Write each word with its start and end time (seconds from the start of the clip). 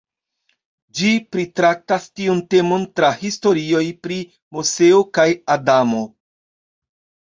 Ĝi 0.99 1.11
pritraktas 1.35 2.09
tiun 2.21 2.41
temon 2.55 2.89
tra 3.01 3.13
historioj 3.21 3.85
pri 4.03 4.21
Moseo 4.59 5.07
kaj 5.21 5.31
Adamo. 5.61 6.07